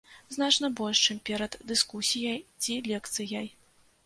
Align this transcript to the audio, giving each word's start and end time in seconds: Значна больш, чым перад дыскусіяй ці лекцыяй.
Значна 0.35 0.69
больш, 0.79 1.01
чым 1.13 1.19
перад 1.29 1.57
дыскусіяй 1.73 2.39
ці 2.63 2.79
лекцыяй. 2.89 3.47